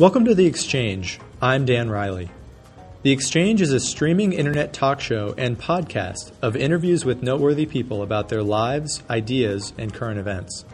[0.00, 1.20] Welcome to The Exchange.
[1.40, 2.28] I'm Dan Riley.
[3.02, 8.02] The Exchange is a streaming internet talk show and podcast of interviews with noteworthy people
[8.02, 10.64] about their lives, ideas, and current events.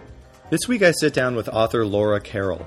[0.49, 2.67] This week I sit down with author Laura Carroll.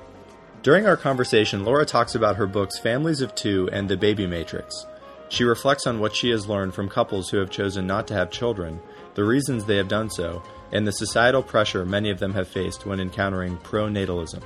[0.62, 4.86] During our conversation, Laura talks about her books Families of Two and The Baby Matrix.
[5.30, 8.30] She reflects on what she has learned from couples who have chosen not to have
[8.30, 8.78] children,
[9.16, 12.86] the reasons they have done so, and the societal pressure many of them have faced
[12.86, 14.44] when encountering pronatalism.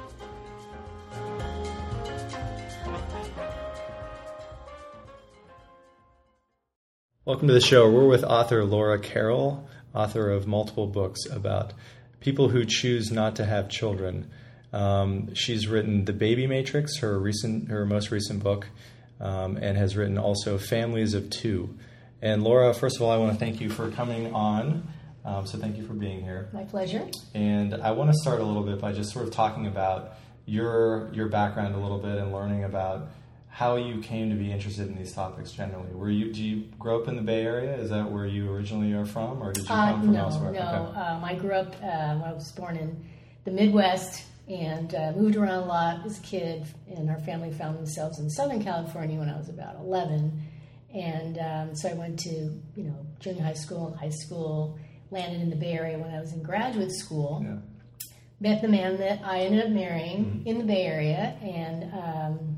[7.28, 7.90] Welcome to the show.
[7.90, 11.74] We're with author Laura Carroll, author of multiple books about
[12.20, 14.30] people who choose not to have children.
[14.72, 18.66] Um, she's written The Baby Matrix, her recent, her most recent book,
[19.20, 21.76] um, and has written also Families of Two.
[22.22, 24.88] And Laura, first of all, I want to thank you for coming on.
[25.26, 26.48] Um, so thank you for being here.
[26.54, 27.06] My pleasure.
[27.34, 30.14] And I want to start a little bit by just sort of talking about
[30.46, 33.10] your your background a little bit and learning about
[33.48, 35.92] how you came to be interested in these topics generally.
[35.92, 37.74] Were you do you grow up in the Bay Area?
[37.76, 40.52] Is that where you originally are from, or did you Uh, come from no, elsewhere?
[40.52, 40.58] no.
[40.60, 41.00] Okay.
[41.00, 41.74] Um, I grew up.
[41.82, 43.04] Um, I was born in
[43.44, 46.64] the Midwest and uh, moved around a lot as a kid.
[46.94, 50.42] And our family found themselves in Southern California when I was about eleven.
[50.94, 52.30] And um, so I went to
[52.76, 54.78] you know junior high school, high school.
[55.10, 57.40] Landed in the Bay Area when I was in graduate school.
[57.42, 57.56] Yeah.
[58.40, 60.46] met the man that I ended up marrying Mm-hmm.
[60.48, 62.57] in the Bay Area, and um,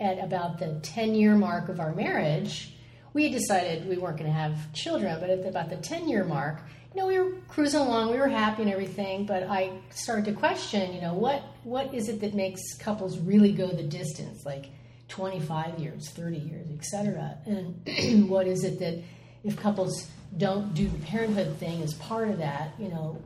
[0.00, 2.74] at about the 10 year mark of our marriage,
[3.12, 6.60] we decided we weren't going to have children, but at about the 10 year mark,
[6.94, 10.32] you know, we were cruising along, we were happy and everything, but I started to
[10.32, 14.66] question, you know, what, what is it that makes couples really go the distance, like
[15.08, 17.38] 25 years, 30 years, etc.
[17.46, 19.02] And what is it that
[19.44, 23.20] if couples don't do the parenthood thing as part of that, you know,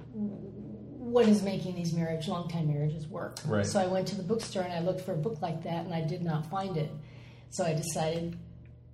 [1.15, 3.39] what is making these marriage, long time marriages work?
[3.47, 3.65] Right.
[3.65, 5.95] So I went to the bookstore and I looked for a book like that and
[5.95, 6.91] I did not find it.
[7.51, 8.37] So I decided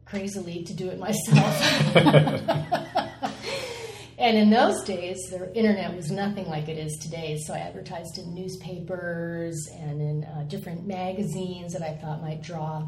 [0.04, 1.97] crazily to do it myself.
[4.19, 7.38] and in those days, the internet was nothing like it is today.
[7.47, 12.86] So I advertised in newspapers and in uh, different magazines that I thought might draw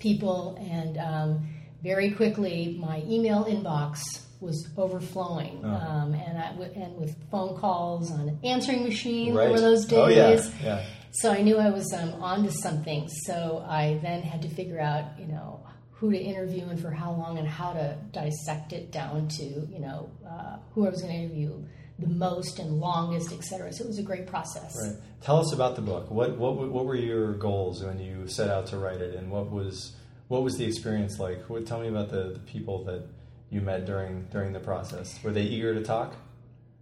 [0.00, 0.56] people.
[0.58, 1.46] And um,
[1.82, 4.00] very quickly, my email inbox
[4.42, 9.48] was overflowing, um, and I w- and with phone calls on answering machine Right.
[9.48, 9.98] over those days.
[9.98, 10.40] Oh yeah.
[10.62, 10.84] Yeah.
[11.12, 13.08] So I knew I was um, onto something.
[13.26, 15.60] So I then had to figure out, you know,
[15.90, 19.78] who to interview and for how long and how to dissect it down to, you
[19.78, 21.64] know, uh, who I was going to interview
[21.98, 23.72] the most and longest, et cetera.
[23.72, 24.74] So it was a great process.
[24.82, 24.96] Right.
[25.20, 26.10] Tell us about the book.
[26.10, 29.50] What what what were your goals when you set out to write it, and what
[29.52, 29.94] was
[30.28, 31.48] what was the experience like?
[31.50, 33.06] What, tell me about the, the people that
[33.52, 35.22] you met during during the process.
[35.22, 36.16] Were they eager to talk?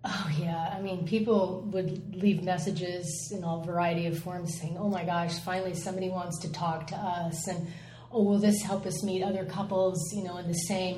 [0.04, 3.04] Oh yeah, I mean, people would leave messages
[3.34, 6.96] in all variety of forms saying, "Oh my gosh, finally somebody wants to talk to
[6.96, 7.66] us," and
[8.10, 10.96] "Oh, will this help us meet other couples, you know, in the same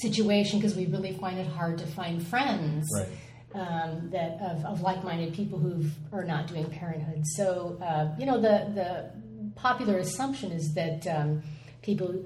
[0.00, 3.08] situation?" Because we really find it hard to find friends Right.
[3.54, 7.24] um, that of, of like-minded people who are not doing parenthood.
[7.36, 9.10] So, uh, you know, the the
[9.56, 11.42] popular assumption is that um,
[11.82, 12.24] people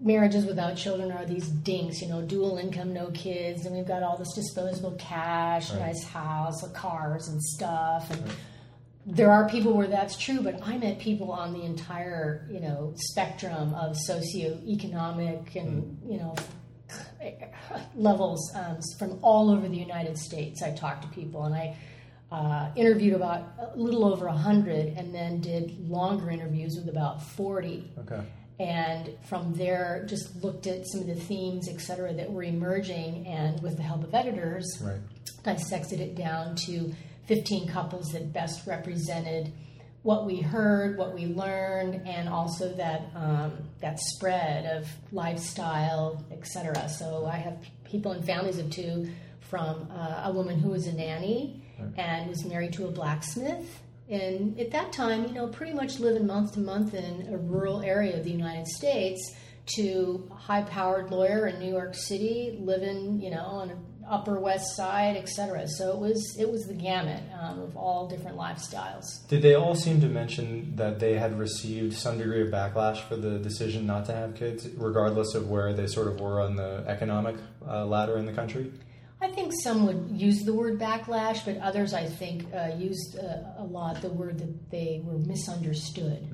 [0.00, 4.02] marriages without children are these dinks, you know, dual income, no kids, and we've got
[4.02, 5.80] all this disposable cash, Right.
[5.88, 8.10] nice house, cars, and stuff.
[8.10, 8.22] And
[9.06, 12.92] there are people where that's true, but I met people on the entire, you know,
[12.96, 16.34] spectrum of socioeconomic and, you know,
[17.94, 20.62] levels um, from all over the United States.
[20.62, 21.76] I talked to people and I
[22.32, 27.90] uh, interviewed about a little over 100 and then did longer interviews with about 40
[28.00, 28.22] Okay.
[28.60, 33.26] And from there just looked at some of the themes et cetera that were emerging
[33.26, 35.00] and with the help of editors Right.
[35.42, 36.92] dissected it down to
[37.26, 39.52] 15 couples that best represented
[40.02, 46.88] what we heard, what we learned, and also that um, that spread of lifestyle, etc.
[46.88, 49.10] So I have p- people in families of two
[49.40, 51.62] from uh, a woman who was a nanny
[51.98, 53.80] and was married to a blacksmith.
[54.10, 57.80] And at that time, you know, pretty much living month to month in a rural
[57.82, 59.34] area of the United States
[59.76, 65.16] to a high-powered lawyer in New York City, living, you know, on Upper West Side,
[65.16, 65.68] etc.
[65.68, 69.04] So it was it was the gamut um, of all different lifestyles.
[69.28, 73.14] Did they all seem to mention that they had received some degree of backlash for
[73.14, 76.84] the decision not to have kids, regardless of where they sort of were on the
[76.88, 78.72] economic uh, ladder in the country?
[79.30, 83.62] I think some would use the word backlash, but others, I think, uh, used uh,
[83.62, 86.28] a lot the word that they were misunderstood.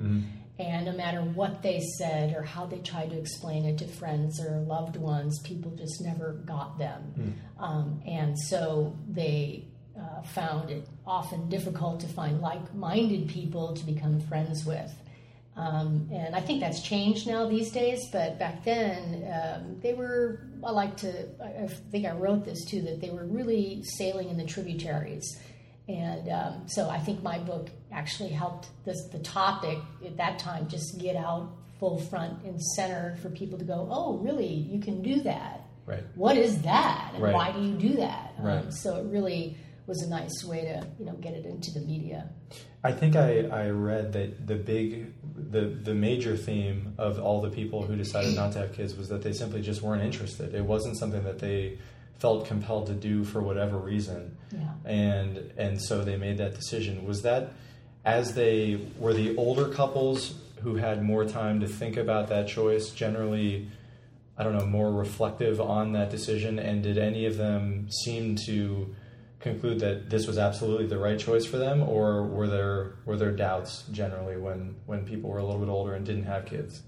[0.57, 4.39] And no matter what they said or how they tried to explain it to friends
[4.43, 7.35] or loved ones, people just never got them.
[7.59, 13.85] Um, and so they uh, found it often difficult to find like minded people to
[13.85, 14.91] become friends with.
[15.55, 20.46] Um, and I think that's changed now these days, but back then um, they were,
[20.63, 24.37] I like to, I think I wrote this too, that they were really sailing in
[24.37, 25.39] the tributaries.
[25.87, 30.67] And um, so I think my book actually helped this, the topic at that time
[30.67, 31.49] just get out
[31.79, 35.61] full front and center for people to go, oh, really, you can do that.
[35.85, 36.03] Right.
[36.15, 37.11] What is that?
[37.13, 37.33] And Right.
[37.33, 38.33] why do you do that?
[38.39, 38.57] Right.
[38.57, 39.55] Um, so it really
[39.87, 42.29] was a nice way to, you know, get it into the media.
[42.83, 45.13] I think I, I read that the big
[45.51, 49.09] the the major theme of all the people who decided not to have kids was
[49.09, 50.53] that they simply just weren't interested.
[50.53, 51.79] It wasn't something that they
[52.19, 54.37] felt compelled to do for whatever reason.
[54.51, 54.71] Yeah.
[54.85, 57.05] And and so they made that decision.
[57.05, 57.53] Was that
[58.05, 62.89] as they were the older couples who had more time to think about that choice
[62.89, 63.69] generally
[64.37, 68.95] I don't know more reflective on that decision and did any of them seem to
[69.39, 73.31] conclude that this was absolutely the right choice for them or were there were there
[73.31, 76.81] doubts generally when when people were a little bit older and didn't have kids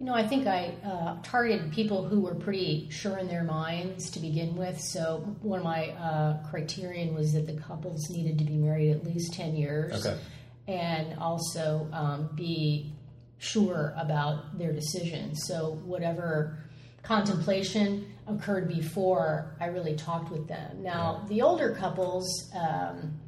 [0.00, 4.10] You know, I think I uh, targeted people who were pretty sure in their minds
[4.10, 4.80] to begin with.
[4.80, 9.04] So one of my uh, criterion was that the couples needed to be married at
[9.04, 10.18] least ten years, Okay.
[10.66, 12.92] and also um, be
[13.38, 15.36] sure about their decision.
[15.36, 16.58] So whatever
[17.04, 20.82] contemplation occurred before, I really talked with them.
[20.82, 22.50] Now the older couples.
[22.54, 23.20] Um,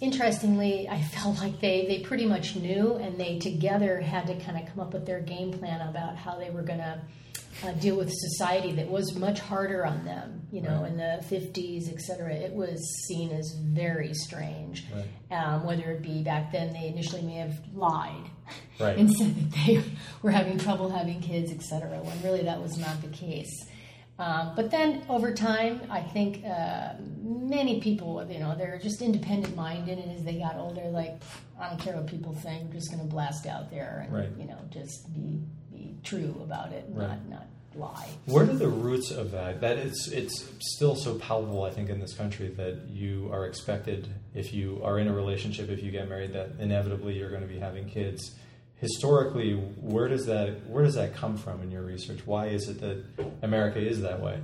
[0.00, 4.58] interestingly, I felt like they, they pretty much knew, and they together had to kind
[4.62, 7.00] of come up with their game plan about how they were going to
[7.64, 10.40] uh, deal with society that was much harder on them.
[10.50, 10.90] You know, Right.
[10.90, 14.84] in the 50s, et cetera, it was seen as very strange.
[14.94, 15.06] Right.
[15.36, 18.28] Um, whether it be back then, they initially may have lied
[18.78, 18.96] Right.
[18.98, 19.82] and said that they
[20.22, 23.50] were having trouble having kids, et cetera, when really that was not the case.
[24.22, 26.92] Um, but then over time, I think uh,
[27.22, 31.20] many people, you know, they're just independent minded, and as they got older, like,
[31.60, 34.28] I don't care what people think, I'm just going to blast out there and, Right.
[34.38, 35.40] you know, just be,
[35.72, 37.08] be true about it, Right.
[37.08, 38.08] not, not lie.
[38.26, 39.60] Where are the roots of that?
[39.60, 44.08] That it's it's still so palpable, I think, in this country that you are expected
[44.34, 47.48] if you are in a relationship, if you get married, that inevitably you're going to
[47.48, 48.36] be having kids.
[48.82, 52.20] Historically, where does that where does that come from in your research?
[52.26, 53.02] Why is it that
[53.40, 54.42] America is that way?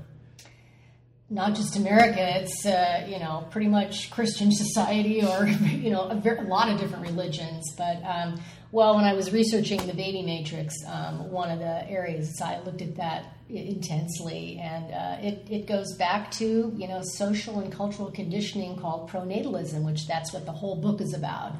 [1.30, 6.14] not just America, it's uh, you know pretty much Christian society or you know a,
[6.14, 7.74] a lot of different religions.
[7.76, 8.40] But um,
[8.72, 12.82] well, when I was researching the baby matrix, um, one of the areas I looked
[12.82, 18.10] at that intensely, and uh, it it goes back to you know social and cultural
[18.10, 21.52] conditioning called pronatalism, which that's what the whole book is about.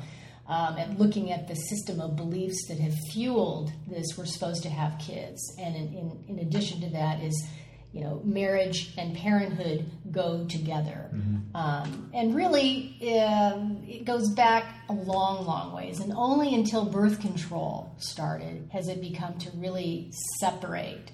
[0.48, 4.70] Um, and looking at the system of beliefs that have fueled this, we're supposed to
[4.70, 7.46] have kids, and in, in, in addition to that is
[7.92, 11.10] you know, marriage and parenthood go together.
[11.54, 16.00] Um, and really, um, it goes back a long, long ways.
[16.00, 21.10] And only until birth control started has it become to really separate.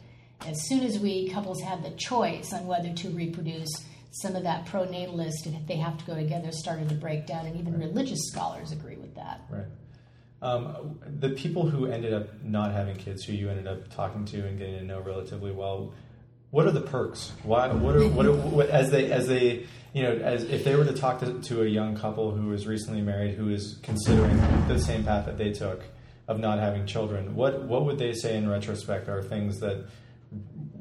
[0.46, 3.70] As soon as we couples had the choice on whether to reproduce,
[4.14, 7.46] some of that pronatalist, if they have to go together, started to break down.
[7.46, 9.42] And even religious scholars agree with that.
[9.50, 9.66] Right.
[10.40, 14.46] Um, the people who ended up not having kids, who you ended up talking to
[14.46, 15.94] and getting to know relatively well,
[16.50, 17.32] what are the perks?
[17.42, 17.66] Why?
[17.72, 20.84] What are what, are, what as they as they you know as if they were
[20.84, 24.36] to talk to, to a young couple who is recently married who is considering
[24.68, 25.82] the same path that they took
[26.28, 29.86] of not having children, what what would they say in retrospect are things that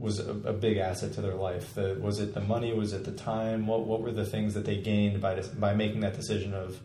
[0.04, 1.74] was a, a big asset to their life?
[1.74, 2.74] The, was it the money?
[2.74, 3.66] Was it the time?
[3.66, 6.80] What what were the things that they gained by by making that decision of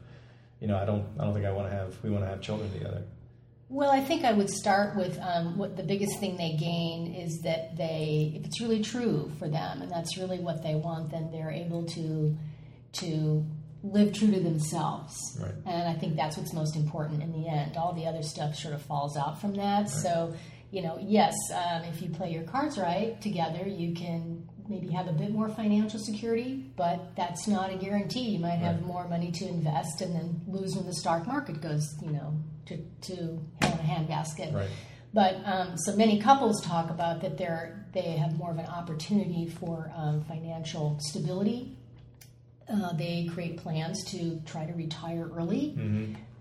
[0.61, 2.41] you know, I don't, I don't think I want to have, we want to have
[2.41, 3.03] children together.
[3.69, 7.41] Well, I think I would start with um, what the biggest thing they gain is
[7.45, 11.31] that they, if it's really true for them, and that's really what they want, then
[11.31, 12.37] they're able to
[12.91, 13.45] to
[13.85, 15.15] live true to themselves.
[15.39, 15.53] Right.
[15.67, 17.77] And I think that's what's most important in the end.
[17.77, 19.91] All the other stuff sort of falls out from that.
[19.91, 20.35] So,
[20.71, 25.09] you know, yes, um, if you play your cards right together, you can maybe have
[25.09, 28.21] a bit more financial security, but that's not a guarantee.
[28.33, 28.85] You might have Right.
[28.87, 32.35] more money to invest and then lose when the stock market goes, you know,
[32.67, 33.15] to, to
[33.63, 34.53] hell in a handbasket.
[34.53, 34.69] Right.
[35.15, 39.49] But um, so many couples talk about that they're they have more of an opportunity
[39.49, 41.75] for um, financial stability.
[42.71, 45.75] Uh, they create plans to try to retire early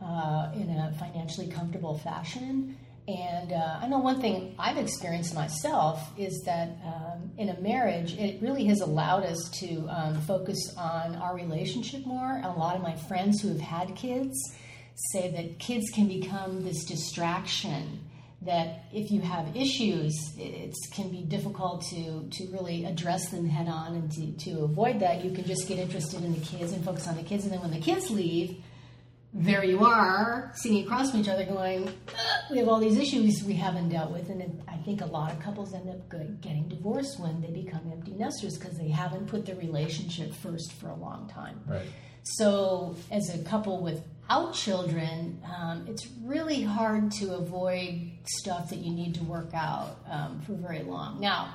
[0.03, 2.77] uh, in a financially comfortable fashion.
[3.07, 8.13] And uh, I know one thing I've experienced myself is that um, in a marriage,
[8.17, 12.41] it really has allowed us to um, focus on our relationship more.
[12.43, 14.35] A lot of my friends who have had kids
[15.11, 18.03] say that kids can become this distraction
[18.41, 23.67] that if you have issues, it can be difficult to, to really address them head
[23.67, 23.95] on.
[23.95, 27.07] And to, to avoid that, you can just get interested in the kids and focus
[27.07, 27.45] on the kids.
[27.45, 28.61] And then when the kids leave,
[29.37, 31.87] there you are sitting across from each other going,
[32.49, 34.29] we have all these issues we haven't dealt with.
[34.29, 36.09] And I think a lot of couples end up
[36.41, 40.89] getting divorced when they become empty nesters because they haven't put the relationship first for
[40.89, 41.61] a long time.
[41.67, 41.85] Right.
[42.23, 48.93] So, as a couple without children, um, it's really hard to avoid stuff that you
[48.93, 51.21] need to work out um, for very long.
[51.21, 51.53] Now,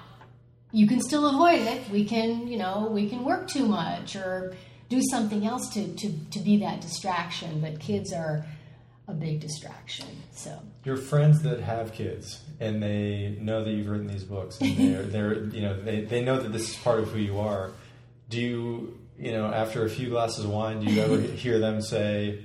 [0.70, 1.90] you can still avoid it.
[1.90, 4.54] We can, you know, we can work too much or
[4.92, 7.61] do something else to, to, to be that distraction.
[7.61, 8.44] But kids are
[9.08, 10.06] a big distraction.
[10.32, 14.76] So your friends that have kids and they know that you've written these books and
[14.76, 17.70] they're, they're you know they, they know that this is part of who you are.
[18.28, 21.80] Do you you know after a few glasses of wine do you ever hear them
[21.82, 22.42] say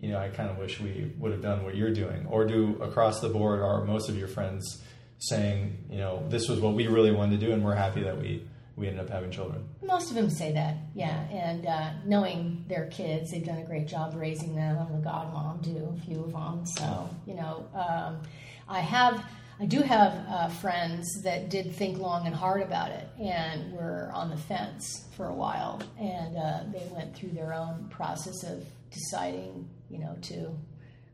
[0.00, 2.78] you know I kind of wish we would have done what you're doing or do
[2.80, 4.82] across the board are most of your friends
[5.18, 8.20] saying, you know, this was what we really wanted to do, and we're happy that
[8.20, 8.44] we
[8.76, 9.64] we ended up having children.
[9.82, 11.20] Most of them say that, yeah.
[11.30, 14.78] And uh, knowing their kids, they've done a great job raising them.
[14.78, 16.66] I'm a godmom too, a few of them.
[16.66, 18.22] So you know, um,
[18.68, 19.24] I have.
[19.60, 24.10] I do have uh, friends that did think long and hard about it and were
[24.12, 28.64] on the fence for a while, and uh, they went through their own process of
[28.90, 30.50] deciding, you know, to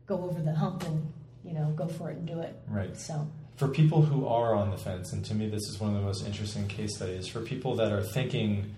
[0.07, 1.13] go over the hump and
[1.43, 2.55] you know go for it and do it.
[2.67, 2.95] Right.
[2.97, 5.97] So for people who are on the fence, and to me, this is one of
[5.97, 8.73] the most interesting case studies, for people that are thinking,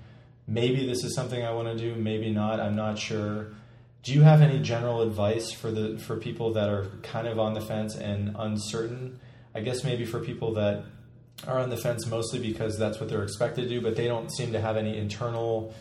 [0.48, 3.50] maybe this is something I want to do, maybe not, I'm not sure.
[4.02, 7.54] Do you have any general advice for the for people that are kind of on
[7.54, 9.20] the fence and uncertain?
[9.54, 10.84] I guess maybe for people that
[11.48, 14.32] are on the fence mostly because that's what they're expected to do, but they don't
[14.32, 15.76] seem to have any internal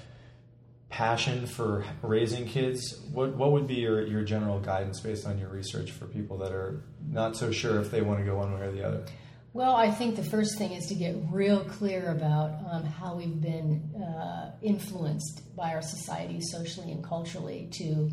[0.90, 5.48] passion for raising kids, what what would be your, your general guidance based on your
[5.48, 8.66] research for people that are not so sure if they want to go one way
[8.66, 9.04] or the other?
[9.52, 13.40] Well, I think the first thing is to get real clear about um, how we've
[13.40, 18.10] been uh, influenced by our society, socially and culturally, to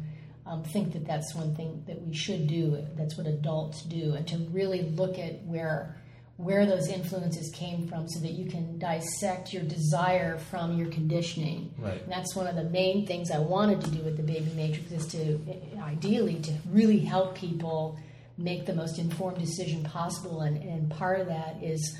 [0.47, 2.83] um, think that that's one thing that we should do.
[2.95, 6.01] That's what adults do, and to really look at where
[6.37, 11.73] where those influences came from so that you can dissect your desire from your conditioning.
[11.79, 12.01] Right.
[12.01, 14.91] And that's one of the main things I wanted to do with the baby matrix
[14.91, 15.39] is to
[15.81, 17.97] ideally to really help people
[18.37, 21.97] make the most informed decision possible and, and part of that is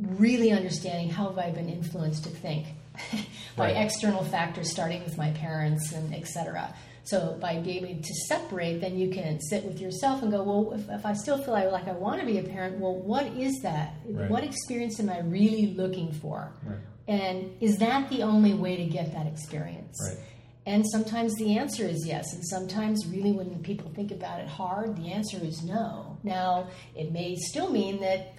[0.00, 2.66] really understanding how have I been influenced to think
[3.56, 3.84] by right.
[3.84, 6.74] external factors starting with my parents and etc.
[7.04, 10.72] So by being able to separate, then you can sit with yourself and go, well,
[10.72, 13.60] if, if I still feel like I want to be a parent, well, what is
[13.62, 13.94] that?
[14.06, 14.30] Right.
[14.30, 16.52] What experience am I really looking for?
[16.64, 16.78] Right.
[17.08, 19.98] And is that the only way to get that experience?
[20.08, 20.18] Right.
[20.64, 24.96] And sometimes the answer is yes, and sometimes really when people think about it hard,
[24.96, 26.16] the answer is no.
[26.22, 28.34] Now, it may still mean that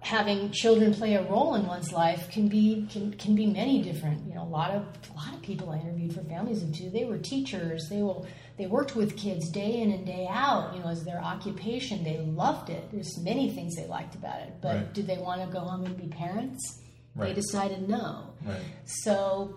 [0.00, 4.26] having children play a role in one's life can be can, can be many different
[4.26, 6.88] you know a lot of a lot of people i interviewed for families of two
[6.90, 8.26] they were teachers they will
[8.56, 12.18] they worked with kids day in and day out you know as their occupation they
[12.18, 14.92] loved it there's many things they liked about it but right.
[14.94, 16.80] did they want to go home and be parents
[17.14, 17.28] right.
[17.28, 18.58] they decided no right.
[18.86, 19.54] so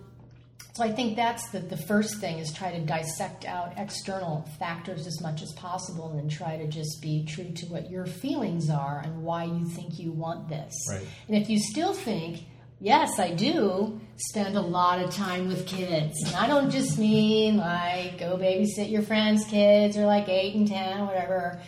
[0.74, 5.06] so I think that's the, the first thing is try to dissect out external factors
[5.06, 8.72] as much as possible and then try to just be true to what your feelings
[8.72, 10.74] are and why you think you want this.
[10.90, 11.06] Right.
[11.28, 12.46] And if you still think,
[12.80, 16.16] yes, I do spend a lot of time with kids.
[16.26, 20.68] And I don't just mean like go babysit your friends' kids or like eight and
[20.68, 21.62] ten or whatever.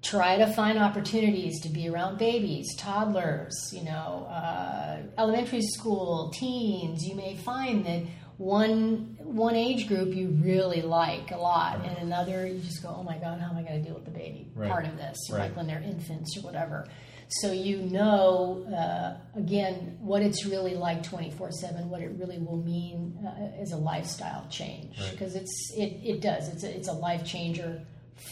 [0.00, 7.04] Try to find opportunities to be around babies, toddlers, you know, uh, elementary school, teens.
[7.04, 8.02] You may find that
[8.36, 11.88] one one age group you really like a lot, right.
[11.88, 14.04] and another you just go, oh my god, how am I going to deal with
[14.04, 14.70] the baby right.
[14.70, 15.40] part of this, right.
[15.40, 16.88] like when they're infants or whatever.
[17.28, 22.38] So you know, uh, again, what it's really like twenty four seven, what it really
[22.38, 26.88] will mean uh, as a lifestyle change, because it's it, it does it's a, it's
[26.88, 27.82] a life changer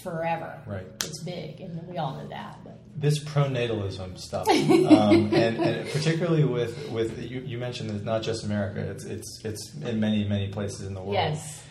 [0.02, 0.60] forever.
[0.66, 2.58] Right, it's big, and we all know that.
[2.64, 8.22] But this pronatalism stuff, um, and, and, particularly with with you, you mentioned it's not
[8.22, 11.14] just America; it's it's it's in many many places in the world.
[11.14, 11.62] Yes.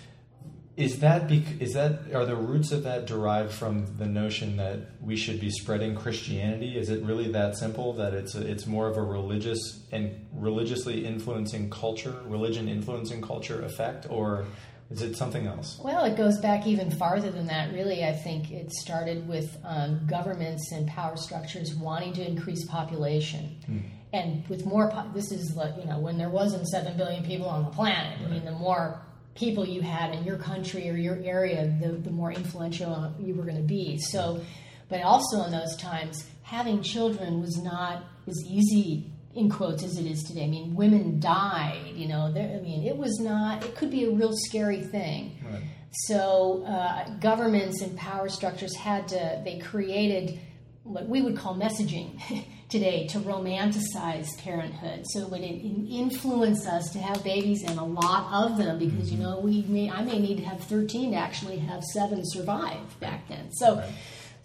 [0.77, 4.79] Is that bec- is that are the roots of that derived from the notion that
[5.01, 6.77] we should be spreading Christianity?
[6.77, 9.59] Is it really that simple that it's a, it's more of a religious
[9.91, 14.45] and religiously influencing culture, religion influencing culture effect, or
[14.91, 15.79] is it something else?
[15.83, 18.03] Well, it goes back even farther than that, really.
[18.03, 23.57] I think it started with um, governments and power structures wanting to increase population.
[23.65, 23.79] Hmm.
[24.13, 27.47] And with more, po- this is like, you know, when there wasn't 7 billion people
[27.47, 28.19] on the planet.
[28.19, 28.27] Right.
[28.27, 29.01] I mean, the more
[29.35, 33.43] people you had in your country or your area, the, the more influential you were
[33.43, 33.97] going to be.
[33.97, 34.41] So,
[34.89, 40.05] but also in those times, having children was not as easy in quotes as it
[40.05, 40.43] is today.
[40.43, 41.93] I mean, women died.
[41.95, 43.63] You know, there, I mean, it was not.
[43.63, 45.37] It could be a real scary thing.
[45.49, 45.63] Right.
[46.07, 50.39] So uh, governments and power structures had to, they created
[50.83, 52.19] what we would call messaging
[52.69, 55.05] today to romanticize parenthood.
[55.09, 59.19] So it would influence us to have babies and a lot of them because, you
[59.19, 63.27] know, we may, I may need to have 13 to actually have seven survive back
[63.27, 63.51] then.
[63.51, 63.89] So, right.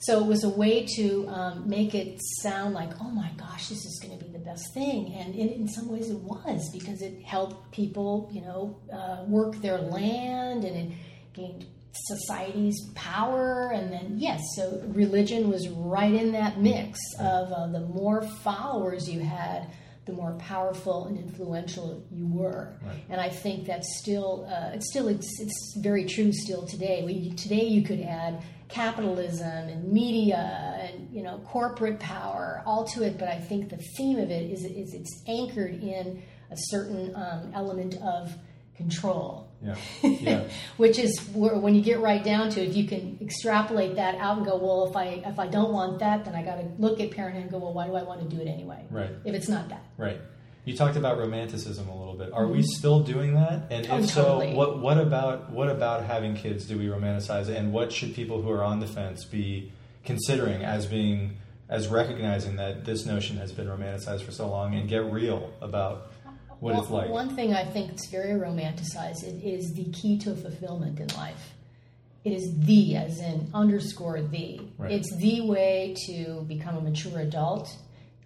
[0.07, 3.85] So it was a way to um, make it sound like, oh my gosh, this
[3.85, 5.13] is going to be the best thing.
[5.15, 9.57] And in, in, some ways it was because it helped people, you know, uh, work
[9.57, 10.97] their land and it
[11.33, 17.67] gained society's power and then yes so religion was right in that mix of uh,
[17.69, 19.67] the more followers you had
[20.07, 22.97] the more powerful and influential you were right.
[23.11, 27.31] and i think that's still uh, it's still it's, it's, very true still today we,
[27.33, 33.19] today you could add capitalism and media and you know corporate power all to it
[33.19, 37.51] but i think the theme of it is, is it's anchored in a certain um,
[37.55, 38.33] element of
[38.77, 39.46] control.
[39.63, 39.77] Yeah.
[40.03, 40.49] yeah.
[40.77, 44.39] Which is where, when you get right down to it, you can extrapolate that out
[44.39, 47.01] and go, well, if I if I don't want that, then I got to look
[47.01, 48.85] at parenthood and go, well, why do I want to do it anyway?
[48.91, 49.11] Right.
[49.25, 49.85] If it's not that.
[49.97, 50.21] Right.
[50.65, 52.33] You talked about romanticism a little bit.
[52.33, 52.55] Are mm-hmm.
[52.55, 53.69] we still doing that?
[53.71, 54.51] And oh, if totally.
[54.51, 57.49] so, what what about what about having kids do we romanticize?
[57.49, 59.73] And what should people who are on the fence be
[60.05, 61.37] considering as being
[61.69, 66.13] as recognizing that this notion has been romanticized for so long and get real about
[66.61, 67.11] what well, it's like.
[67.11, 71.55] One thing I think is very romanticized it is the key to fulfillment in life.
[72.25, 74.61] It is the, as in underscore the.
[74.79, 74.93] Right.
[74.93, 77.69] It's the way to become a mature adult,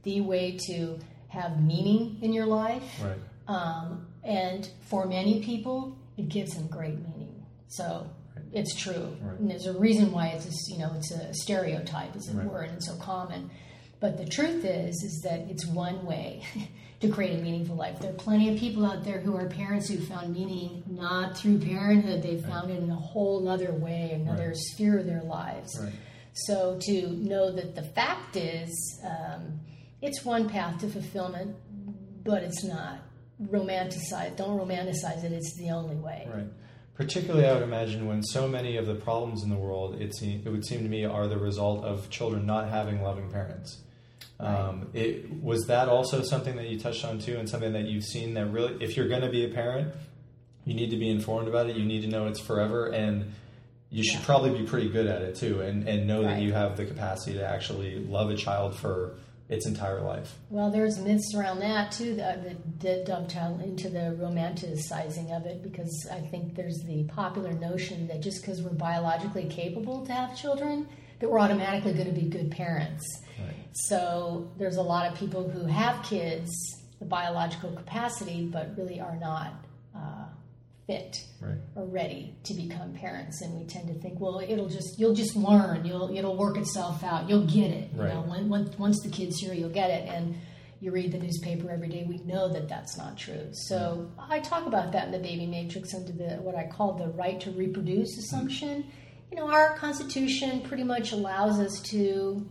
[0.04, 2.82] the way to have meaning in your life.
[3.02, 3.18] Right.
[3.46, 7.44] Um, and for many people, it gives them great meaning.
[7.68, 8.44] So right.
[8.52, 9.16] it's true.
[9.20, 9.38] Right.
[9.38, 12.62] And there's a reason why it's a, you know it's a stereotype, as it were,
[12.62, 13.50] and it's so common.
[14.00, 16.42] But the truth is, is that it's one way.
[17.00, 17.99] to create a meaningful life.
[17.99, 21.58] There are plenty of people out there who are parents who found meaning not through
[21.58, 24.56] parenthood, they found it in a whole other way, another right.
[24.56, 25.78] sphere of their lives.
[25.80, 25.93] Right.
[26.34, 29.60] So to know that the fact is, um,
[30.02, 31.56] it's one path to fulfillment,
[32.23, 32.99] but it's not
[33.43, 34.36] romanticized.
[34.36, 35.32] Don't romanticize it.
[35.32, 36.28] It's the only way.
[36.32, 36.47] Right.
[36.95, 40.43] Particularly, I would imagine when so many of the problems in the world, it, seem,
[40.45, 43.78] it would seem to me, are the result of children not having loving parents.
[44.40, 48.04] Um, it was that also something that you touched on too, and something that you've
[48.04, 49.94] seen that really, if you're going to be a parent,
[50.64, 51.76] you need to be informed about it.
[51.76, 53.32] You need to know it's forever, and
[53.90, 54.26] you should yeah.
[54.26, 56.36] probably be pretty good at it too, and and know right.
[56.36, 59.16] that you have the capacity to actually love a child for
[59.50, 60.36] its entire life.
[60.48, 66.08] Well, there's myths around that too that, that dovetail into the romanticizing of it because
[66.10, 70.86] I think there's the popular notion that just because we're biologically capable to have children,
[71.21, 73.04] that we're automatically going to be good parents.
[73.39, 73.54] Right.
[73.73, 76.50] So there's a lot of people who have kids,
[76.99, 79.52] the biological capacity, but really are not
[79.95, 80.25] uh,
[80.87, 81.59] fit right.
[81.76, 83.43] or ready to become parents.
[83.43, 87.04] And we tend to think, well, it'll just you'll just learn, you'll it'll work itself
[87.04, 87.91] out, you'll get it.
[87.95, 88.15] You right.
[88.15, 90.09] know, when, when, once the kid's here, you'll get it.
[90.09, 90.35] And
[90.80, 93.49] you read the newspaper every day, we know that that's not true.
[93.52, 97.09] So I talk about that in the baby matrix under the what I call the
[97.09, 98.83] right to reproduce assumption.
[98.83, 98.91] Mm-hmm.
[99.30, 102.49] You know, our Constitution pretty much allows us to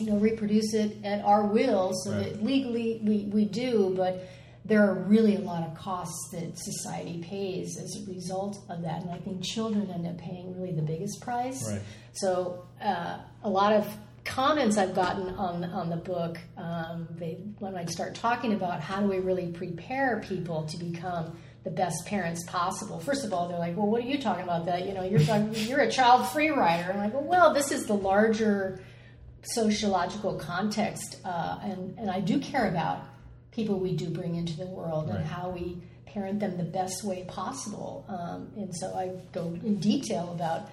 [0.00, 2.24] you know, reproduce it at our will, so right.
[2.24, 4.26] that legally we, we do, but
[4.64, 9.02] there are really a lot of costs that society pays as a result of that.
[9.02, 11.70] And I think children end up paying really the biggest price.
[11.70, 11.82] Right.
[12.12, 13.86] So uh, a lot of
[14.24, 19.00] comments I've gotten on on the book, um, they, when I start talking about how
[19.00, 23.00] do we really prepare people to become the best parents possible.
[23.00, 24.66] First of all, they're like, "Well, what are you talking about?
[24.66, 27.70] That you know, you're talking, you're a child free rider." I'm like, "Well, well, this
[27.70, 28.82] is the larger
[29.42, 33.04] sociological context, uh, and, and I do care about
[33.52, 35.18] people we do bring into the world right.
[35.18, 38.04] and how we parent them the best way possible.
[38.08, 40.68] Um, and so I go in detail about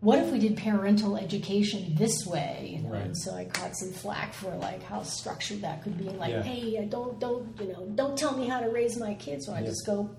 [0.00, 2.90] what if we did parental education this way, you know?
[2.90, 3.02] Right.
[3.02, 6.42] And so I caught some flack for like how structured that could be, like, yeah.
[6.42, 9.46] hey, don't don't you know, don't tell me how to raise my kids.
[9.46, 9.66] So I yeah.
[9.66, 10.10] just go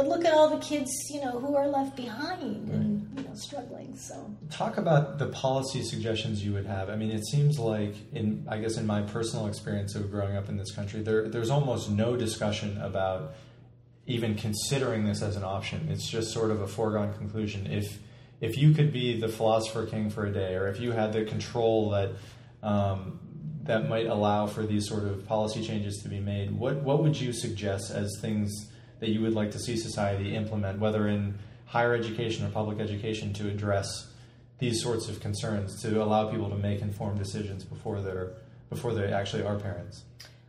[0.00, 2.78] but look at all the kids, you know, who are left behind right.
[2.78, 3.94] and you know struggling.
[3.98, 6.88] So talk about the policy suggestions you would have.
[6.88, 10.48] I mean, it seems like in I guess in my personal experience of growing up
[10.48, 13.34] in this country, there there's almost no discussion about
[14.06, 15.88] even considering this as an option.
[15.90, 17.66] It's just sort of a foregone conclusion.
[17.66, 17.98] If
[18.40, 21.26] if you could be the philosopher king for a day, or if you had the
[21.26, 22.12] control that
[22.62, 23.20] um,
[23.64, 27.20] that might allow for these sort of policy changes to be made, what what would
[27.20, 31.94] you suggest as things that you would like to see society implement, whether in higher
[31.94, 34.12] education or public education, to address
[34.58, 38.32] these sorts of concerns, to allow people to make informed decisions before they're
[38.68, 40.04] before they actually are parents?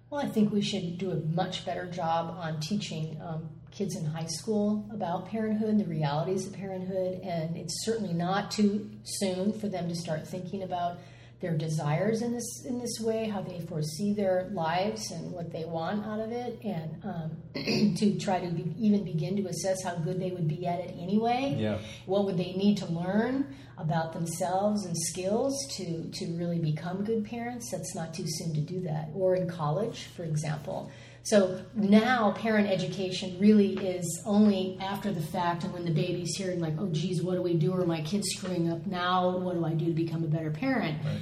[0.09, 4.05] Well, I think we should do a much better job on teaching um, kids in
[4.05, 9.67] high school about parenthood, the realities of parenthood, and it's certainly not too soon for
[9.67, 10.97] them to start thinking about
[11.41, 15.65] their desires in this in this way, how they foresee their lives and what they
[15.65, 19.95] want out of it, and um, to try to be, even begin to assess how
[19.95, 21.55] good they would be at it anyway.
[21.57, 21.79] Yeah.
[22.05, 27.25] What would they need to learn about themselves and skills to to really become good
[27.25, 27.69] parents?
[27.71, 29.09] That's not too soon to do that.
[29.15, 30.91] Or in college, for example.
[31.23, 36.51] So now parent education really is only after the fact and when the baby's here
[36.51, 37.71] and like, oh geez, what do we do?
[37.73, 40.97] Or my kid's screwing up now, what do I do to become a better parent?
[41.03, 41.17] Right.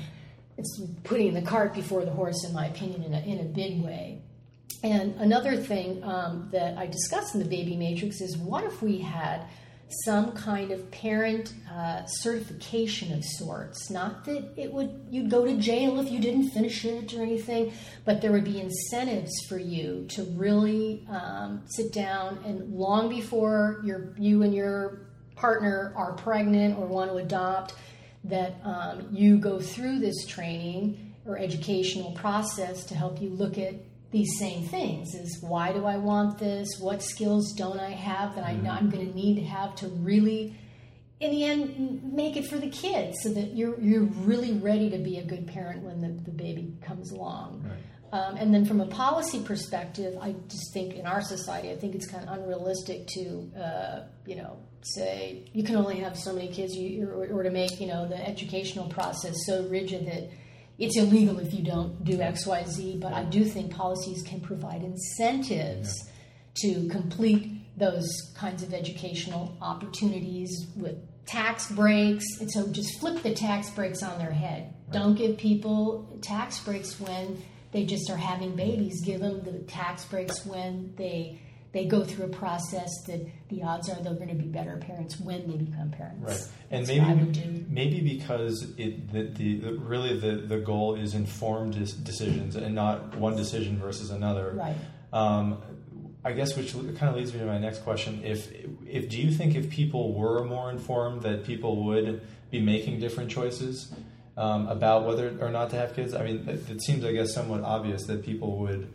[0.58, 3.82] It's putting the cart before the horse, in my opinion, in a, in a big
[3.82, 4.22] way.
[4.84, 9.00] And another thing um, that I discussed in the baby matrix is what if we
[9.00, 9.46] had
[10.06, 13.90] some kind of parent uh, certification of sorts.
[13.90, 17.74] Not that it would you'd go to jail if you didn't finish it or anything,
[18.06, 23.82] but there would be incentives for you to really um, sit down and long before
[23.84, 27.74] your you and your partner are pregnant or want to adopt,
[28.26, 33.76] that um, you go through this training or educational process to help you look at
[34.12, 36.68] these same things is why do i want this?
[36.80, 39.88] What skills don't i have that i know i'm going to need to have to
[39.88, 40.58] really
[41.20, 44.98] in the end make it for the kids so that you're you're really ready to
[44.98, 47.64] be a good parent when the, the baby comes along.
[47.68, 48.20] Right.
[48.20, 51.94] um, and then from a policy perspective i just think in our society i think
[51.94, 56.48] it's kind of unrealistic to uh, you know say you can only have so many
[56.48, 60.30] kids you, or, or to make you know the educational process so rigid that
[60.80, 64.40] it's illegal if you don't do X, Y, Z, but I do think policies can
[64.40, 65.94] provide incentives
[66.62, 72.26] to complete those kinds of educational opportunities with tax breaks.
[72.40, 74.74] And so just flip the tax breaks on their head.
[74.92, 79.02] Don't give people tax breaks when they just are having babies.
[79.06, 81.40] Give them the tax breaks when they
[81.72, 85.20] they go through a process that the odds are they're going to be better parents
[85.20, 86.20] when they become parents.
[86.22, 87.66] Right, and That's what I would maybe do.
[87.70, 93.16] maybe because it the, the, the really the, the goal is informed decisions and not
[93.18, 94.52] one decision versus another.
[94.56, 94.76] Right.
[95.14, 95.62] Um,
[96.24, 98.22] I guess which kind of leads me to my next question.
[98.24, 98.52] If
[98.86, 103.30] if do you think if people were more informed that people would be making different
[103.30, 103.94] choices
[104.36, 106.14] um, about whether or not to have kids?
[106.14, 108.92] I mean, it, it seems I guess somewhat obvious that people would.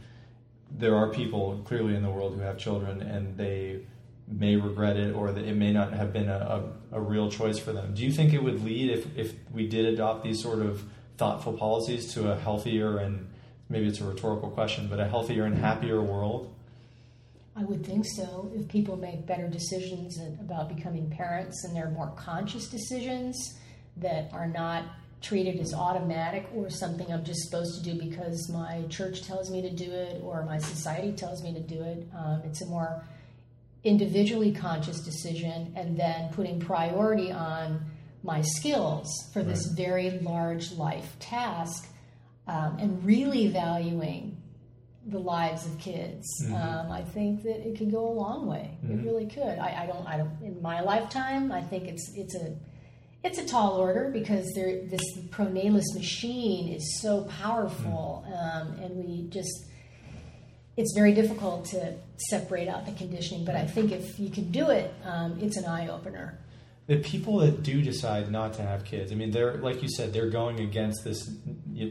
[0.70, 3.83] There are people clearly in the world who have children and they
[4.27, 7.59] may regret it or that it may not have been a, a, a real choice
[7.59, 7.94] for them.
[7.94, 10.83] Do you think it would lead if if we did adopt these sort of
[11.16, 13.29] thoughtful policies to a healthier and
[13.68, 16.55] maybe it's a rhetorical question, but a healthier and happier world?
[17.57, 18.50] I would think so.
[18.55, 23.37] If people make better decisions about becoming parents and they're more conscious decisions
[23.98, 24.85] that are not
[25.25, 29.63] treated as automatic or something I'm just supposed to do because my church tells me
[29.63, 33.05] to do it or my society tells me to do it, um, it's a more
[33.85, 37.81] individually conscious decision and then putting priority on
[38.23, 39.77] my skills for this Right.
[39.77, 41.89] very large life task
[42.47, 44.37] um, and really valuing
[45.07, 46.27] the lives of kids.
[46.45, 46.55] Mhm.
[46.55, 48.79] Um, I think that it could go a long way.
[48.85, 48.91] Mhm.
[49.01, 49.59] It really could.
[49.59, 50.07] I, I don't.
[50.07, 50.31] I don't.
[50.43, 52.55] In my lifetime, I think it's it's a
[53.25, 59.29] it's a tall order because there this pronatalist machine is so powerful, um, and we
[59.31, 59.67] just
[60.77, 61.95] it's very difficult to
[62.31, 63.45] separate out the conditioning.
[63.45, 66.39] But I think if you can do it, um, it's an eye opener.
[66.87, 70.13] The people that do decide not to have kids, I mean, they're like you said,
[70.13, 71.29] they're going against this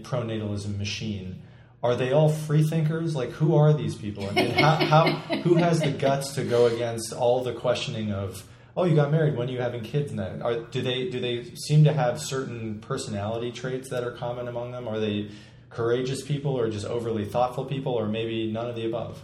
[0.04, 1.41] pronatalism machine.
[1.82, 3.13] Are they all free thinkers?
[3.13, 4.30] Like, who are these people?
[4.30, 5.06] I mean, how, how
[5.41, 8.41] who has the guts to go against all the questioning of,
[8.75, 10.12] oh, you got married, when are you having kids?
[10.12, 14.12] And that are, do they do they seem to have certain personality traits that are
[14.12, 14.88] common among them?
[14.88, 15.29] Are they
[15.69, 19.23] courageous people, or just overly thoughtful people, or maybe none of the above?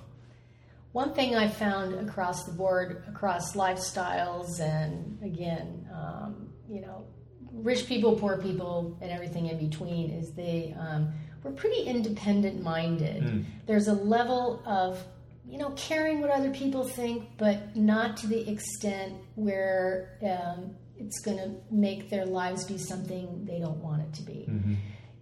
[0.92, 7.06] One thing I found across the board, across lifestyles, and again, um, you know,
[7.52, 11.12] rich people, poor people, and everything in between, is they um,
[11.44, 13.24] were pretty independent minded.
[13.24, 13.46] Mm.
[13.68, 15.04] There's a level of
[15.50, 21.20] you know caring what other people think, but not to the extent where um, it's
[21.22, 24.46] going to make their lives be something they don't want it to be.
[24.50, 24.74] Mm-hmm.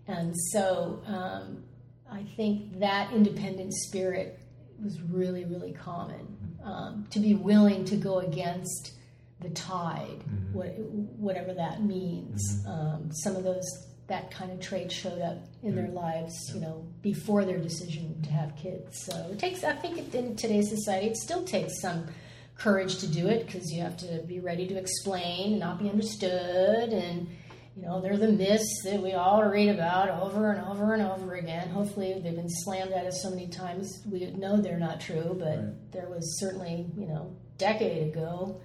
[0.07, 1.63] And so um,
[2.11, 4.39] I think that independent spirit
[4.83, 6.37] was really, really common.
[6.63, 8.93] Um, to be willing to go against
[9.39, 10.53] the tide, Mhm.
[10.53, 10.67] what,
[11.19, 12.63] whatever that means.
[12.67, 15.95] Um, some of those, that kind of trait showed up in their mm-hmm.
[15.95, 19.03] lives, you know, before their decision to have kids.
[19.05, 22.05] So it takes, I think in today's society, it still takes some
[22.55, 25.89] courage to do it because you have to be ready to explain and not be
[25.89, 27.27] understood and
[27.77, 31.35] you know, they're the myths that we all read about over and over and over
[31.35, 31.69] again.
[31.69, 35.57] Hopefully, they've been slammed at us so many times we know they're not true, but
[35.59, 35.91] right.
[35.91, 38.59] there was certainly, you know, decade ago.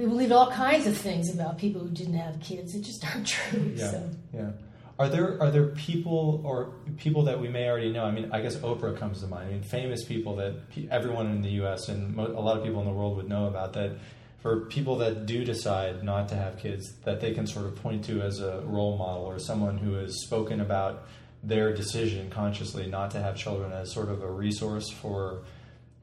[0.00, 3.26] We believed all kinds of things about people who didn't have kids that just aren't
[3.26, 3.74] true.
[3.76, 4.10] Yeah, so.
[4.32, 4.50] yeah.
[4.98, 8.04] Are there are there people or people that we may already know?
[8.04, 9.48] I mean, I guess Oprah comes to mind.
[9.48, 10.54] I mean, famous people that
[10.90, 11.88] everyone in the U.S.
[11.88, 13.98] and a lot of people in the world would know about that
[14.40, 18.02] for people that do decide not to have kids that they can sort of point
[18.06, 21.08] to as a role model or someone who has spoken about
[21.42, 25.42] their decision consciously not to have children as sort of a resource for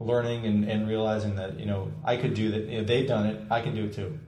[0.00, 3.60] learning and, and realizing that you know I could do that they've done it I
[3.60, 4.18] can do it too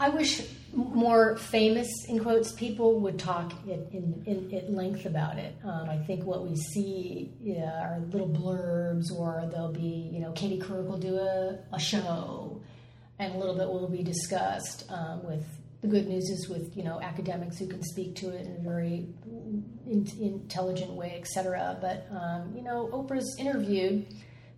[0.00, 5.38] I wish more famous in quotes people would talk at, in, in, in length about
[5.38, 5.56] it.
[5.64, 10.32] Um, I think what we see yeah, are little blurbs, or there'll be you know
[10.32, 12.60] Katie Couric will do a, a show,
[13.18, 15.44] and a little bit will be discussed um, with.
[15.80, 18.60] The good news is with you know academics who can speak to it in a
[18.60, 19.06] very
[19.86, 21.78] in, intelligent way, etc.
[21.80, 24.06] But um, you know Oprah's interviewed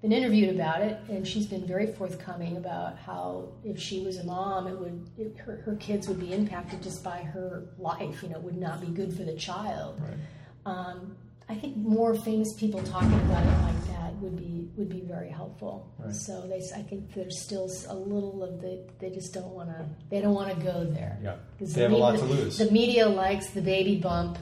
[0.02, 4.24] been interviewed about it, and she's been very forthcoming about how if she was a
[4.24, 8.22] mom, it would it, her, her kids would be impacted just by her life.
[8.22, 10.00] You know, it would not be good for the child.
[10.00, 10.16] Right.
[10.64, 11.16] Um,
[11.50, 15.30] I think more famous people talking about it like that would be would be very
[15.30, 15.92] helpful.
[15.98, 16.14] Right.
[16.14, 19.84] So they, I think there's still a little of the they just don't want to
[20.10, 21.18] they don't want to go there.
[21.20, 22.56] Yeah, they the have media, a lot to lose.
[22.58, 24.38] The media likes the baby bump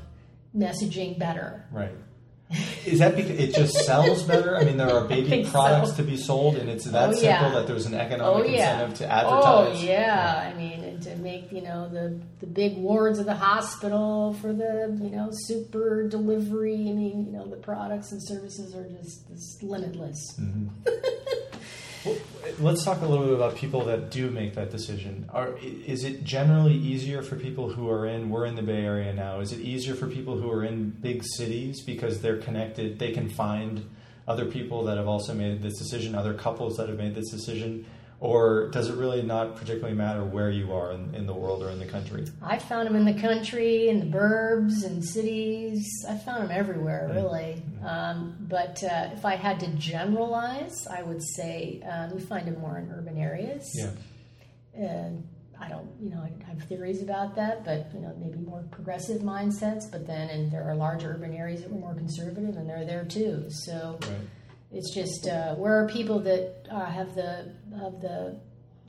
[0.55, 1.65] messaging better.
[1.73, 1.95] Right.
[2.85, 4.57] Is that because it just sells better?
[4.57, 5.97] I mean, there are baby products so.
[5.97, 7.51] to be sold, and it's that oh, simple yeah.
[7.51, 8.83] that there's an oh, economic oh, yeah.
[8.83, 9.83] incentive to oh, advertise.
[9.83, 13.35] Oh yeah, I mean, and to make you know the the big wards of the
[13.35, 16.75] hospital for the you know super delivery.
[16.75, 20.39] I mean, you know, the products and services are just, just limitless.
[20.41, 20.69] Mm-hmm.
[22.65, 25.29] let's talk a little bit about people that do make that decision.
[25.33, 29.13] Are, is it generally easier for people who are in, we're in the Bay Area
[29.13, 33.11] now, is it easier for people who are in big cities because they're connected, they
[33.11, 33.85] can find
[34.27, 37.85] other people that have also made this decision, other couples that have made this decision?
[38.21, 41.71] Or does it really not particularly matter where you are in, in, the world or
[41.71, 42.27] in the country?
[42.43, 45.87] I found them in the country, in the burbs, in cities.
[46.09, 47.63] I found them everywhere, really.
[47.63, 47.87] Mm-hmm.
[47.87, 52.59] Um, but uh, if I had to generalize, I would say um, we find them
[52.61, 53.71] more in urban areas.
[53.73, 53.91] Yeah.
[54.75, 55.29] And
[55.61, 59.23] I don't, you know, I have theories about that, but you know, maybe more progressive
[59.23, 59.89] mindsets.
[59.89, 63.05] But then, and there are large urban areas that were more conservative, and they're there
[63.05, 63.47] too.
[63.49, 64.01] So.
[64.03, 64.19] Right
[64.73, 68.41] it's just uh, where are people that uh, have the have the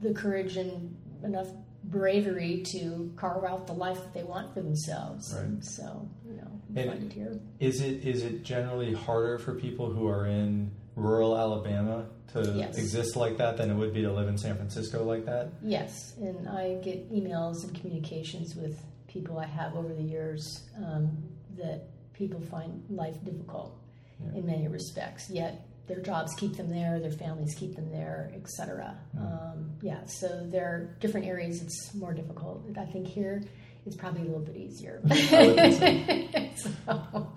[0.01, 1.47] the courage and enough
[1.85, 5.33] bravery to carve out the life that they want for themselves.
[5.33, 5.45] Right.
[5.45, 7.39] And so you know, and find it here.
[7.59, 12.77] Is it is it generally harder for people who are in rural Alabama to yes.
[12.77, 15.49] exist like that than it would be to live in San Francisco like that?
[15.63, 21.09] Yes, and I get emails and communications with people I have over the years um,
[21.57, 23.79] that people find life difficult
[24.21, 24.39] yeah.
[24.39, 25.29] in many respects.
[25.29, 28.95] Yet their jobs keep them there, their families keep them there, etc.
[29.17, 29.21] Mm.
[29.21, 32.63] Um, yeah, so there are different areas it's more difficult.
[32.77, 33.43] I think here
[33.85, 35.01] it's probably a little bit easier.
[36.55, 37.33] so.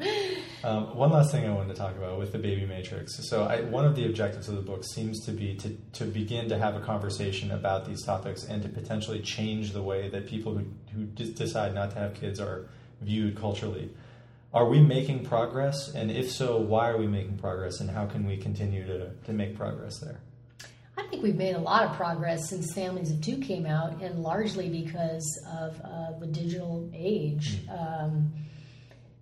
[0.65, 3.27] um, one last thing I wanted to talk about with the baby matrix.
[3.29, 6.51] So, I, one of the objectives of the book seems to be to, to begin
[6.51, 10.55] to have a conversation about these topics and to potentially change the way that people
[10.55, 12.69] who, who decide not to have kids are
[13.01, 13.91] viewed culturally.
[14.55, 15.95] Are we making progress?
[15.95, 17.81] And if so, why are we making progress?
[17.81, 20.21] And how can we continue to, to make progress there?
[20.97, 24.23] I think we've made a lot of progress since Families of Two came out, and
[24.23, 27.63] largely because of uh, the digital age.
[27.67, 28.05] Mm-hmm.
[28.05, 28.33] Um,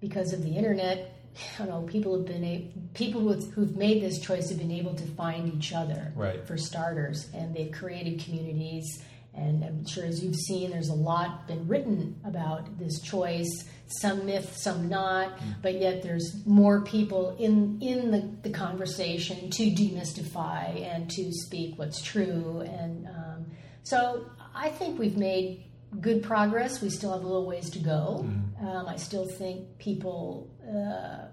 [0.01, 1.15] because of the internet,
[1.59, 4.95] you know, people have been a, people with, who've made this choice have been able
[4.95, 6.45] to find each other right.
[6.47, 9.03] for starters, and they've created communities.
[9.41, 14.25] And I'm sure, as you've seen, there's a lot been written about this choice some
[14.27, 15.55] myth, some not, mm.
[15.63, 21.79] but yet there's more people in in the, the conversation to demystify and to speak
[21.79, 22.61] what's true.
[22.61, 23.47] And um,
[23.83, 25.65] so I think we've made
[26.01, 26.81] good progress.
[26.81, 28.25] We still have a little ways to go.
[28.25, 28.65] Mm.
[28.65, 31.27] Um, I still think people uh,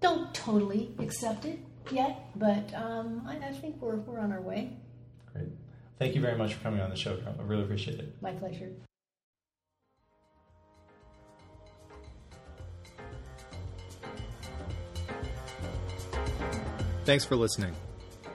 [0.00, 1.58] don't totally accept it
[1.90, 4.76] yet, but um, I, I think we're, we're on our way.
[5.32, 5.48] Great.
[5.98, 7.36] Thank you very much for coming on the show, Carroll.
[7.38, 8.16] I really appreciate it.
[8.20, 8.70] My pleasure.
[17.04, 17.74] Thanks for listening.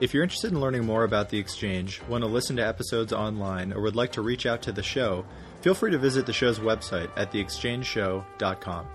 [0.00, 3.72] If you're interested in learning more about the exchange, want to listen to episodes online,
[3.72, 5.24] or would like to reach out to the show,
[5.62, 8.86] feel free to visit the show's website at theexchangeshow.com.